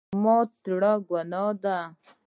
[0.07, 1.77] زړه ماتول ګناه ده